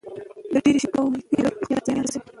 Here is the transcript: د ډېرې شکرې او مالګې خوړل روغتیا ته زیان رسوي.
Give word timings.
د 0.53 0.55
ډېرې 0.63 0.79
شکرې 0.83 0.97
او 1.01 1.05
مالګې 1.13 1.27
خوړل 1.35 1.45
روغتیا 1.53 1.77
ته 1.81 1.85
زیان 1.87 2.01
رسوي. 2.03 2.21